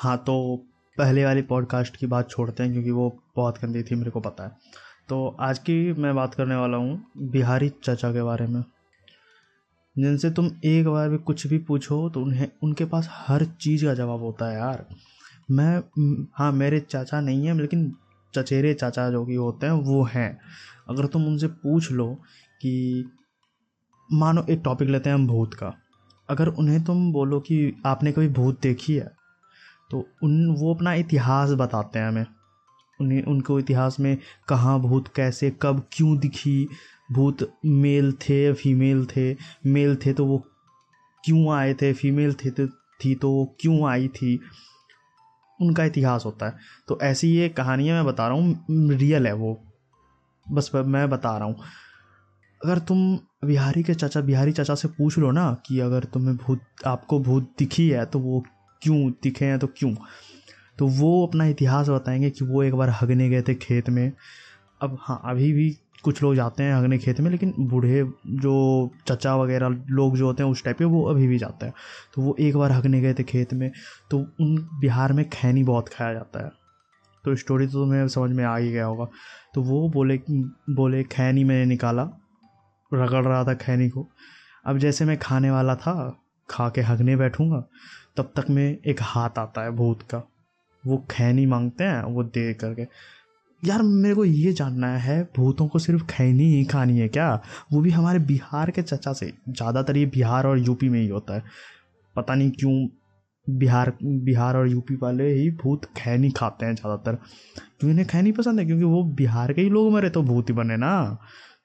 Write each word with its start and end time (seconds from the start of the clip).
हाँ 0.00 0.18
तो 0.18 0.66
पहले 0.98 1.24
वाली 1.24 1.42
पॉडकास्ट 1.42 1.96
की 1.96 2.06
बात 2.06 2.30
छोड़ते 2.30 2.62
हैं, 2.62 2.72
क्योंकि 2.72 2.90
वो 2.90 3.22
बहुत 3.36 3.58
गंदी 3.62 3.82
थी, 3.82 3.94
मेरे 3.94 4.10
को 4.10 4.20
पता 4.20 4.44
है। 4.44 4.50
तो 5.08 5.36
आज 5.40 5.58
की 5.58 5.92
मैं 5.92 6.14
बात 6.14 6.34
करने 6.34 6.54
वाला 6.54 6.76
हूँ 6.76 7.06
बिहारी 7.16 7.68
चाचा 7.68 8.12
के 8.12 8.22
बारे 8.22 8.46
में। 8.46 8.64
जिनसे 9.98 10.30
तुम 10.30 10.50
एक 10.64 10.86
बार 10.86 11.08
भी 11.08 11.18
कुछ 11.18 11.46
भी 11.46 11.58
पूछो 11.58 12.10
तो 12.10 12.22
उन्हें, 12.22 12.48
उनके 12.62 12.84
पास 12.84 13.08
हर 13.12 13.44
चीज़ 13.44 13.86
का 13.86 13.94
जवाब 13.94 14.20
होता 14.20 14.48
है 14.48 14.54
यार। 14.56 14.86
मैं 15.50 15.82
हाँ 16.34 16.52
मेरे 16.52 16.80
चाचा 16.80 17.20
नहीं 17.20 17.46
हैं, 17.46 17.54
लेकिन 17.54 17.94
चचेरे 18.34 18.74
चाचा 18.74 19.10
जो 19.10 19.26
कि 19.26 19.34
होते 19.34 19.66
हैं, 19.66 19.72
वो 19.72 20.04
हैं। 20.04 20.40
अगर 20.88 21.06
तुम 21.06 21.26
उनसे 21.26 21.46
पूछ 21.46 21.92
लो 21.92 22.14
कि, 22.62 23.04
मानो 24.12 24.46
एक 24.50 24.60
टॉपिक 24.64 24.88
लेते 24.88 25.10
हैं 25.10 25.14
हम 25.14 25.26
भूत 25.26 25.54
का। 25.54 25.74
अगर 26.30 26.48
उन्हें 26.48 26.84
तुम 26.84 27.12
बोलो 27.12 27.40
कि 27.40 27.82
आपने 27.86 28.12
कभी 28.12 28.28
भूत 28.28 28.60
देखी 28.60 28.94
है 28.94 29.17
तो 29.90 30.08
उन, 30.22 30.50
वो 30.50 30.74
अपना 30.74 30.94
इतिहास 30.94 31.50
बताते 31.50 31.98
हैं 31.98 32.08
हमें। 32.08 32.26
उन्हें, 33.00 33.22
उनको 33.22 33.58
इतिहास 33.58 34.00
में 34.00 34.18
कहाँ 34.48 34.80
भूत, 34.80 35.08
कैसे, 35.08 35.56
कब, 35.62 35.88
क्यों 35.92 36.18
दिखी, 36.18 36.68
भूत 37.12 37.52
मेल 37.66 38.12
थे, 38.12 38.52
फीमेल 38.52 39.06
थे, 39.06 39.36
मेल 39.66 39.96
थे 39.96 40.12
तो 40.12 40.24
वो 40.24 40.38
क्यों 41.24 41.52
आए 41.52 41.74
थे, 41.74 41.92
फीमेल 41.92 42.34
थे 42.34 42.50
तो 42.50 42.66
थी 42.68 43.14
तो 43.14 43.30
वो 43.30 43.56
क्यों 43.60 43.88
आई 43.88 44.08
थी। 44.08 44.40
उनका 45.62 45.84
इतिहास 45.84 46.24
होता 46.26 46.46
है। 46.46 46.56
तो 46.88 46.98
ऐसी 47.02 47.28
ये 47.28 47.48
कहानियाँ 47.48 47.96
मैं 47.96 48.12
बता 48.12 48.28
रहा 48.28 48.36
हूँ, 48.36 48.64
रियल 48.70 49.26
है 49.26 49.32
वो। 49.32 49.60
बस 50.50 50.70
मैं 50.74 51.10
बता 51.10 51.36
रहा 51.36 51.46
हूँ। 51.46 51.56
अगर 52.64 52.78
तुम 52.78 53.18
बिहारी 53.44 53.82
के 53.82 53.94
चाचा, 53.94 54.20
बिहारी 54.20 54.52
चाचा 54.52 54.74
से 54.74 54.88
पूछ 54.88 55.18
लो 55.18 55.30
ना 55.30 55.62
कि 55.66 55.80
अगर 55.80 56.04
तुम्हें 56.04 56.36
भूत, 56.36 56.60
आपको 56.86 57.20
भूत 57.20 57.52
दिखी 57.58 57.88
है 57.88 58.06
तो 58.06 58.18
वो 58.18 58.44
क्यों 58.82 59.10
दिखे 59.22 59.44
हैं 59.44 59.58
तो 59.58 59.66
क्यों? 59.66 59.94
तो 60.78 60.86
वो 60.86 61.26
अपना 61.26 61.46
इतिहास 61.46 61.88
बताएँगे 61.88 62.30
कि 62.30 62.44
वो 62.44 62.62
एक 62.62 62.74
बार 62.74 62.90
हगने 63.02 63.28
गए 63.28 63.42
थे 63.42 63.54
खेत 63.54 63.90
में। 63.90 64.12
अब 64.82 64.98
हाँ 65.00 65.20
अभी 65.24 65.52
भी 65.52 65.70
कुछ 66.02 66.22
लोग 66.22 66.34
जाते 66.34 66.62
हैं 66.62 66.74
हगने 66.74 66.98
खेत 66.98 67.20
में, 67.20 67.30
लेकिन 67.30 67.54
बूढ़े 67.58 68.02
जो 68.26 68.90
चचा 69.06 69.36
वगैरह 69.36 69.68
लोग 69.90 70.16
जो 70.16 70.26
होते 70.26 70.42
हैं 70.42 70.50
उस 70.50 70.64
टाइप 70.64 70.78
के, 70.78 70.84
वो 70.84 71.02
अभी 71.04 71.26
भी 71.26 71.38
जाते 71.38 71.66
हैं। 71.66 71.74
तो 72.14 72.22
वो 72.22 72.36
एक 72.40 72.56
बार 72.56 72.72
हगने 72.72 73.00
गए 73.00 73.14
थे 73.14 73.22
खेत 73.22 73.54
में 73.54 73.70
तो 74.10 74.18
उन 74.40 74.56
बिहार 74.80 75.12
में 75.12 75.28
खैनी 75.28 75.64
बहुत 75.64 75.88
खाया 75.88 76.12
जाता 76.12 76.44
है। 76.44 76.50
तो 77.24 77.34
स्टोरी 77.36 77.66
तो 77.66 77.72
तुम्हें 77.72 78.08
समझ 78.08 78.30
में 78.30 78.44
आ 78.44 78.56
ही 78.56 78.72
गया 78.72 78.84
होगा। 78.84 79.06
तो 79.54 79.62
वो 79.62 79.88
बोले 79.88 80.20
बोले, 80.70 81.02
खैनी 81.04 81.44
मैंने 81.44 81.64
निकाला, 81.64 82.02
रगड़ 82.94 83.24
रहा 83.24 83.44
था 83.44 83.54
खैनी 83.54 83.88
को। 83.88 84.08
अब 84.66 84.78
जैसे 84.78 85.04
मैं 85.04 85.18
खाने 85.18 85.50
वाला 85.50 85.74
था, 85.74 86.24
खा 86.50 86.68
के 86.68 86.80
हगने 86.80 87.16
बैठूँगा 87.16 87.64
तब 88.18 88.32
तक 88.36 88.50
में 88.50 88.78
एक 88.86 88.98
हाथ 89.02 89.38
आता 89.38 89.62
है 89.62 89.70
भूत 89.70 90.02
का। 90.02 90.22
वो 90.84 90.96
खैनी 91.10 91.46
मांगते 91.46 91.84
हैं, 91.84 92.02
वो 92.02 92.22
दे 92.24 92.52
करके। 92.54 92.86
यार, 93.62 93.82
मेरे 93.82 94.14
को 94.14 94.24
ये 94.24 94.52
जानना 94.52 94.88
है, 94.98 95.22
भूतों 95.36 95.66
को 95.68 95.78
सिर्फ़ 95.78 96.04
खैनी 96.06 96.44
ही 96.44 96.64
खानी 96.64 96.98
है 96.98 97.08
क्या? 97.08 97.34
वो 97.72 97.80
भी 97.80 97.90
हमारे 97.90 98.18
बिहार 98.18 98.70
के 98.70 98.82
चचा 98.82 99.12
से। 99.12 99.32
ज़्यादातर 99.48 99.96
ये 99.96 100.06
बिहार 100.06 100.46
और 100.46 100.58
यूपी 100.58 100.88
में 100.88 101.00
ही 101.00 101.08
होता 101.08 101.34
है। 101.34 101.42
पता 102.16 102.34
नहीं 102.34 102.50
क्यों 102.50 102.88
बिहार 103.46 103.92
बिहार 104.02 104.56
और 104.56 104.68
यूपी 104.68 104.94
वाले 104.96 105.28
ही 105.32 105.50
भूत 105.62 105.84
खैनी 105.96 106.30
खाते 106.30 106.66
हैं 106.66 106.74
ज़्यादातर। 106.74 107.14
क्यों 107.80 107.90
इन्हें 107.90 108.06
खैनी 108.06 108.32
पसंद 108.32 108.60
है? 108.60 108.66
क्योंकि 108.66 108.84
वो 108.84 109.02
बिहार 109.14 109.52
के 109.52 109.62
ही 109.62 109.70
लोग 109.70 109.92
मरे 109.92 110.10
तो 110.10 110.22
भूत 110.22 110.48
ही 110.50 110.54
बने 110.54 110.76
ना। 110.76 111.18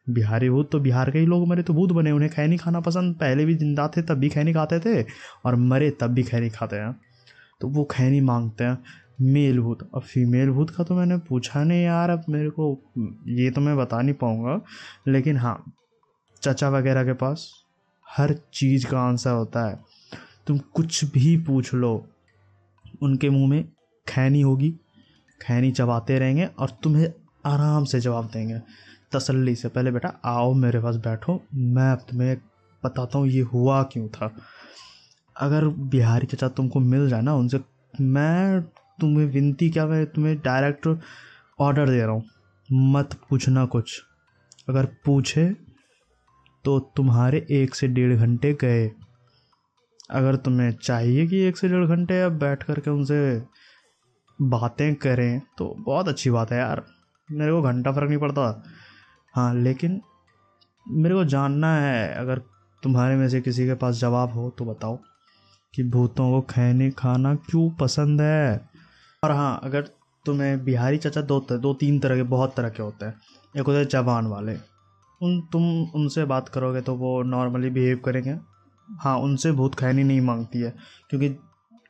बिहारी 0.08 0.50
भूत 0.50 0.72
तो 0.72 0.80
बिहार 0.80 1.12
के 1.12 1.20
ही 1.20 1.26
लोग 1.26 1.48
मरे 1.48 1.64
तो 1.64 1.74
भूत 1.74 1.92
बने, 1.92 2.12
उन्हें 2.12 2.32
खैनी 2.32 2.58
खाना 2.58 2.80
पसंद। 2.80 3.16
पहले 3.16 3.46
भी 3.46 3.54
ज़िंदा 3.56 3.88
थे, 3.88 4.02
तब 4.02 4.18
भी 4.18 4.30
खैनी 4.30 4.54
खाते 4.54 4.80
थे, 4.80 5.02
और 5.46 5.56
मरे, 5.56 5.90
तब 5.90 6.08
भी 6.08 6.24
खैनी 6.24 6.50
खाते 6.50 6.76
हैं। 6.76 6.96
तो 7.62 7.68
वो 7.68 7.84
खैनी 7.92 8.22
मांगते 8.22 8.64
हैं, 8.64 8.78
मेल 9.22 9.60
भूत। 9.60 9.90
अब 9.96 10.02
फीमेल 10.02 10.50
भूत 10.50 10.70
का 10.70 10.84
तो 10.84 10.96
मैंने 10.96 11.18
पूछा 11.18 11.64
नहीं 11.64 11.84
यार, 11.84 12.10
अब 12.10 12.24
मेरे 12.30 12.50
को, 12.50 12.78
ये 13.28 13.50
तो 13.52 13.62
मैं 13.62 13.78
बता 13.78 14.02
नहीं 14.02 14.16
पाऊँगा। 14.16 14.60
लेकिन 15.08 15.38
हाँ 15.38 15.64
चचा 16.42 16.70
वगैरह 16.70 17.04
के 17.04 17.14
पास 17.14 17.52
हर 18.08 18.36
चीज़ 18.54 18.88
का 18.88 19.00
आंसर 19.00 19.32
होता 19.32 19.68
है। 19.70 19.80
तुम 20.48 20.58
कुछ 20.58 21.04
भी 21.06 21.36
पूछ 21.38 21.74
लो, 21.74 22.06
उनके 23.04 23.30
मुँह 23.30 23.50
में 23.50 23.64
खैनी 24.08 24.42
होगी। 24.42 24.70
खैनी 25.42 25.72
चबाते 25.72 26.18
रहेंगे 26.20 26.46
और 26.46 26.70
तुम्हें 26.84 27.08
आराम 27.46 27.84
से 27.84 28.00
जवाब 28.00 28.26
देंगे। 28.26 28.60
तसल्ली 29.16 29.56
से, 29.56 29.68
पहले 29.68 29.92
बेटा 29.92 30.10
आओ 30.26 30.54
मेरे 30.54 30.80
पास 30.80 30.96
बैठो, 30.96 31.42
मैं 31.54 31.92
अब 31.92 32.06
तुम्हें 32.10 32.36
बताता 32.84 33.18
हूँ 33.18 33.28
ये 33.28 33.42
हुआ 33.42 33.82
क्यों 33.84 34.08
था। 34.08 34.36
अगर 35.36 35.68
बिहारी 35.92 36.28
चचा 36.28 36.48
तुमको 36.48 36.80
मिल 36.80 37.10
जाए 37.10 37.22
ना 37.22 37.34
उनसे, 37.36 37.60
मैं 38.02 38.62
तुम्हें 39.00 39.26
विनती 39.26 39.70
क्या, 39.70 39.86
मैं 39.86 40.06
तुम्हें 40.06 40.38
डायरेक्ट 40.38 40.88
ऑर्डर 41.60 41.90
दे 41.90 42.02
रहा 42.02 42.12
हूँ। 42.12 42.24
मत 42.70 43.14
पूछना 43.30 43.66
कुछ। 43.66 44.02
अगर 44.70 44.86
पूछे 45.06 45.48
तो 46.66 46.80
तुम्हारे 46.96 47.46
एक 47.52 47.76
से 47.76 47.88
डेढ़ 47.88 48.16
घंटे 48.16 48.54
गए। 48.54 48.92
अगर 50.12 50.36
तुम्हें 50.36 50.72
चाहिए 50.72 51.26
कि 51.28 51.40
एक 51.40 51.58
से 51.58 51.68
डेढ़ 51.68 51.86
घंटे 51.86 52.22
अब 52.22 52.32
बैठ 52.32 52.64
करके 52.64 52.92
उनसे 52.92 53.42
बातें 54.42 54.94
करें 54.96 55.42
तो 55.58 55.76
बहुत 55.80 56.08
अच्छी 56.08 56.30
बात 56.30 56.52
है 56.52 56.58
यार। 56.60 56.84
मेरे 57.30 57.52
को 57.52 57.62
घंटा 57.62 57.92
फ़र्क 57.92 58.10
नहीं 58.10 58.20
पड़ता। 58.20 58.64
हाँ 59.36 59.54
लेकिन 59.56 60.02
मेरे 60.86 61.16
को 61.16 61.24
जानना 61.26 61.76
है, 61.76 62.14
अगर 62.14 62.42
तुम्हारे 62.84 63.16
में 63.16 63.28
से 63.30 63.42
किसी 63.42 63.66
के 63.66 63.74
पास 63.74 63.96
जवाब 63.96 64.34
हो 64.34 64.50
तो 64.50 64.66
बताओ 64.66 64.98
कि 65.74 65.84
भूतों 65.84 66.30
को 66.32 66.42
खैनी 66.50 66.90
खाना 66.92 67.34
क्यों 67.42 67.70
पसंद 67.72 68.22
है। 68.22 68.70
और 69.24 69.32
हाँ 69.32 69.60
अगर 69.64 69.90
तुम्हें 70.26 70.64
बिहारी 70.66 70.98
चाचा 70.98 71.22
दो 71.22 71.40
दो 71.52 71.74
तीन 71.74 72.00
तरह 72.00 72.16
के, 72.16 72.24
बहुत 72.24 72.56
तरह 72.56 72.70
के 72.70 72.84
होते 72.84 73.06
हैं। 73.06 73.14
एक 73.56 73.66
होते 73.68 73.78
हैं 73.78 73.88
जवान 73.88 74.28
वाले। 74.28 74.56
उन, 75.22 75.40
तुम 75.44 75.64
उनसे 75.96 76.26
बात 76.26 76.50
करोगे 76.50 76.82
तो 76.82 76.96
वो 76.96 77.22
नॉर्मली 77.24 77.70
बिहेव 77.70 78.02
करेंगे। 78.06 78.36
हाँ 78.88 79.18
उनसे 79.20 79.52
भूत 79.52 79.76
खैनी 79.76 80.04
नहीं 80.04 80.22
मांगती 80.22 80.60
है, 80.60 80.74
क्योंकि 81.10 81.30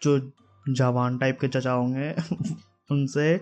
जो 0.01 0.19
जवान 0.65 1.17
टाइप 1.17 1.37
के 1.41 1.47
चचा 1.47 1.71
होंगे 1.71 2.09
उनसे 2.93 3.35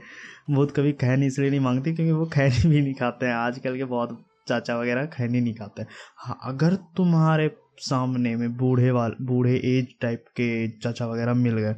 भूत 0.50 0.72
कभी 0.72 0.92
खैनी 1.02 1.28
इसलिए 1.28 1.50
नहीं 1.50 1.60
मांगती 1.60 1.94
क्योंकि 1.96 2.12
वो 2.12 2.26
खैनी 2.26 2.70
भी 2.70 2.82
नहीं 2.82 2.94
खाते 2.96 3.26
हैं। 3.26 3.34
आजकल 3.36 3.78
के 3.78 3.84
बहुत 3.86 4.18
चाचा 4.48 4.78
वगैरह 4.78 5.06
खैनी 5.08 5.42
नहीं 5.42 5.54
खाते। 5.54 5.86
हाँ 6.18 6.40
अगर 6.44 6.76
तुम्हारे 6.98 7.50
सामने 7.80 8.36
में 8.36 8.56
बूढ़े 8.58 8.92
वाल, 8.92 9.16
बूढ़े 9.22 9.56
एज 9.68 9.96
टाइप 10.02 10.26
के 10.32 10.68
चाचा 10.72 11.06
वगैरह 11.08 11.34
मिल 11.36 11.58
गए, 11.58 11.74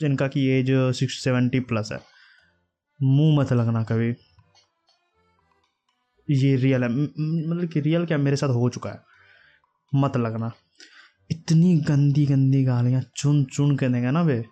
जिनका 0.00 0.28
की 0.28 0.46
एज 0.50 0.70
सिक्स 0.96 1.22
सेवेंटी 1.24 1.60
प्लस 1.62 1.88
है, 1.92 2.00
मुँह 3.00 3.38
मत 3.38 3.52
लगना 3.52 3.82
कभी। 3.82 4.14
ये 6.28 6.54
रियल 6.56 6.82
है। 6.82 6.88
मतलब 6.88 7.68
कि 7.68 7.80
रियल 7.80 8.04
क्या 8.06 8.18
मेरे 8.18 8.36
साथ 8.36 8.48
हो 8.50 8.68
चुका 8.68 8.90
है? 8.90 9.00
मत 9.92 10.16
लगना। 10.16 10.50
इतनी 11.30 11.74
गंदी 11.80 12.24
गंदी 12.26 12.62
गालियाँ 12.64 13.02
चुन 13.16 13.44
चुन 13.46 13.76
के 13.76 13.88
देंगे 13.88 14.10
ना 14.10 14.22
वे। 14.22 14.44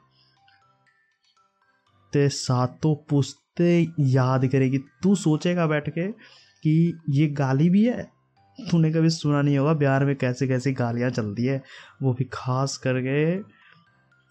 ते 2.12 2.28
सातों 2.28 2.94
पुश्ते 3.10 3.86
याद 4.00 4.46
करेगी। 4.46 4.78
तू 4.78 5.14
सोचेगा 5.14 5.66
बैठ 5.66 5.88
के 5.88 6.08
कि 6.62 6.98
ये 7.10 7.26
गाली 7.26 7.70
भी 7.70 7.84
है? 7.84 8.10
तूने 8.70 8.92
कभी 8.92 9.10
सुना 9.10 9.42
नहीं 9.42 9.58
होगा 9.58 9.72
बिहार 9.72 10.04
में 10.04 10.16
कैसे 10.16 10.48
कैसी 10.48 10.72
गालियाँ 10.72 11.10
चलती 11.10 11.44
है। 11.44 11.62
वो 12.02 12.12
भी 12.12 12.24
खास 12.32 12.76
करके 12.76 13.40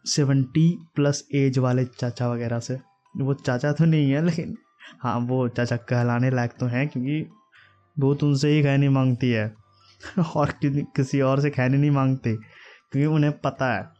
सेवेंटी 0.09 0.79
प्लस 0.95 1.27
एज 1.35 1.57
वाले 1.57 1.85
चाचा 1.85 2.31
वगैरह 2.31 2.59
से। 2.59 2.79
वो 3.17 3.33
चाचा 3.33 3.71
तो 3.71 3.85
नहीं 3.85 4.11
है, 4.11 4.25
लेकिन 4.25 4.57
हाँ 5.01 5.19
वो 5.19 5.47
चाचा 5.47 5.77
कहलाने 5.77 6.29
लायक 6.29 6.51
तो 6.59 6.65
हैं 6.65 6.87
क्योंकि 6.87 7.25
वो 7.99 8.15
तुमसे 8.15 8.49
ही 8.49 8.63
कहनी 8.63 8.89
मांगती 8.89 9.29
है। 9.29 9.55
और 10.35 10.53
किसी 10.65 11.21
और 11.21 11.39
से 11.39 11.49
खैनी 11.49 11.77
नहीं 11.77 11.91
मांगते, 11.91 12.35
क्योंकि 12.91 13.05
उन्हें 13.05 13.39
पता 13.39 13.73
है। 13.73 13.98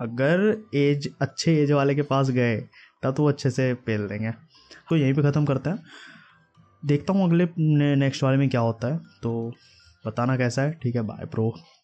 अगर 0.00 0.40
एज, 0.74 1.08
अच्छे 1.20 1.54
एज 1.62 1.72
वाले 1.72 1.94
के 1.94 2.02
पास 2.02 2.30
गए, 2.30 2.56
तब 3.02 3.14
तो 3.14 3.22
वो 3.22 3.28
अच्छे 3.28 3.50
से 3.50 3.72
पेल 3.74 4.06
देंगे। 4.08 4.30
तो 4.88 4.96
यहीं 4.96 5.14
पे 5.14 5.22
ख़त्म 5.22 5.44
करते 5.44 5.70
हैं। 5.70 5.82
देखता 6.86 7.12
हूँ 7.12 7.24
अगले 7.24 7.48
नेक्स्ट 7.96 8.22
वाले 8.22 8.36
में 8.36 8.48
क्या 8.48 8.60
होता 8.60 8.88
है। 8.88 8.98
तो 9.22 9.52
बताना 10.06 10.36
कैसा 10.36 10.62
है। 10.62 10.72
ठीक 10.72 10.96
है 10.96 11.02
बाय 11.02 11.26
प्रो 11.26 11.52